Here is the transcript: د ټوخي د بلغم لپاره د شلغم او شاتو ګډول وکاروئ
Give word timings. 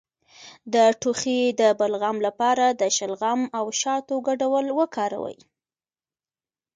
د 0.73 0.75
ټوخي 1.01 1.39
د 1.61 1.61
بلغم 1.79 2.17
لپاره 2.27 2.65
د 2.81 2.83
شلغم 2.97 3.41
او 3.57 3.65
شاتو 3.81 4.15
ګډول 4.27 4.65
وکاروئ 4.79 5.37